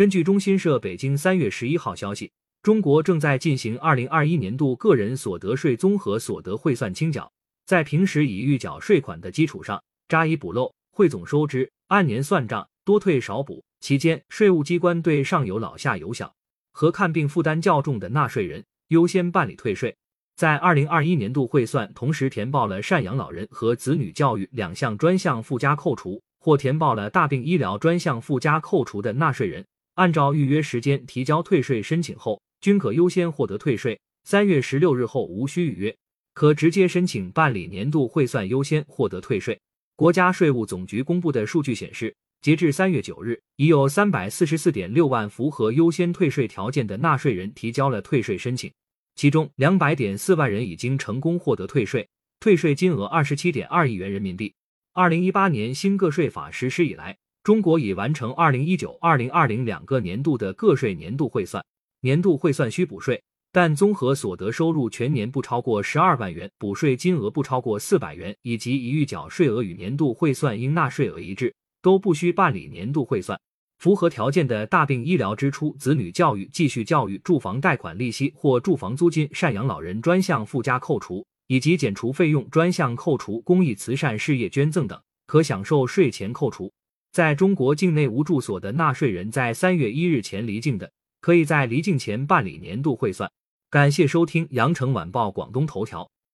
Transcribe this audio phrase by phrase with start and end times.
[0.00, 7.30] 根据中新社北京三月十一号消息，中国正在进行二零二一年度个人所得税综合所得汇算清缴，
[7.66, 13.62] 在平时已预缴税款的基础上扎一补漏，汇总收支，按年算账，多退少补。
[13.80, 16.34] 期间，税务机关对上有老下有小
[16.72, 19.94] 和看病负担较重的纳税人优先办理退税。
[20.34, 29.62] 在二零二一年度汇算同时填报了赡养老人和子女教育两项专项附加扣除，或填报了大病医疗专项附加扣除的纳税人。
[30.00, 34.00] 按照预约时间提交退税申请后，均可优先获得退税。
[34.24, 35.94] 三月十六日后无需预约，
[36.32, 39.60] 可直接申请办理年度汇算，优先获得退税。
[39.96, 48.72] 国家税务总局公布的数据显示，截至三月九日，已有三百四十四点六万符合优先退税条件的纳税人提交了退税申请，
[49.16, 52.08] 其中两百点四万人已经成功获得退税，
[52.40, 54.54] 退税金额二十七点二亿元人民币。
[54.94, 57.18] 二零一八年新个税法实施以来。
[57.42, 61.64] 中国已完成二零一九、二零二零两个年度的个税年度汇算，
[62.02, 73.40] 年度汇算需补税，但综合所得收入全年不超过十二万元，补税金额不超过四百元，以及已预缴税额与年度汇算应纳税额一致，都不需办理年度汇算。
[73.78, 86.70] 符合条件的大病医疗支出、子女教育、继续教育、住房贷款利息或住房租金、赡养老人专项附加扣除以及减除费用专项扣除、公益慈善事业捐赠等，可享受税前扣除。
[87.12, 93.30] 在中国境内无住所的纳税人，在三月一日前离境的，可以在离境前办理年度汇算。
[93.68, 96.10] 感谢收听羊城晚报广东头条。